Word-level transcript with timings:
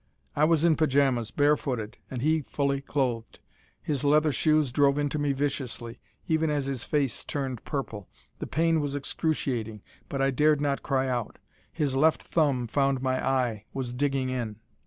I 0.35 0.45
was 0.45 0.63
in 0.65 0.75
pyjamas, 0.77 1.29
barefooted, 1.29 1.95
he 2.19 2.41
fully 2.41 2.81
clothed. 2.81 3.37
His 3.83 4.03
leather 4.03 4.31
shoes 4.31 4.71
drove 4.71 4.97
into 4.97 5.19
me 5.19 5.31
viciously, 5.31 5.99
even 6.27 6.49
as 6.49 6.65
his 6.65 6.83
face 6.83 7.23
turned 7.23 7.63
purple. 7.65 8.09
The 8.39 8.47
pain 8.47 8.81
was 8.81 8.95
excruciating, 8.95 9.83
but 10.09 10.19
I 10.19 10.31
dared 10.31 10.59
not 10.59 10.81
cry 10.81 11.07
out. 11.07 11.37
His 11.71 11.95
left 11.95 12.23
thumb 12.23 12.65
found 12.65 13.03
my 13.03 13.23
eye, 13.23 13.65
was 13.75 13.93
digging 13.93 14.29
in. 14.29 14.55